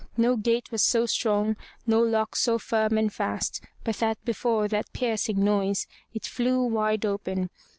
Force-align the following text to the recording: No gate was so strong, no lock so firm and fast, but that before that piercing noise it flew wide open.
No 0.17 0.35
gate 0.35 0.71
was 0.71 0.81
so 0.83 1.05
strong, 1.05 1.55
no 1.85 1.99
lock 2.01 2.35
so 2.35 2.57
firm 2.57 2.97
and 2.97 3.13
fast, 3.13 3.61
but 3.83 3.97
that 3.97 4.17
before 4.25 4.67
that 4.67 4.91
piercing 4.93 5.43
noise 5.43 5.85
it 6.11 6.25
flew 6.25 6.63
wide 6.65 7.05
open. 7.05 7.51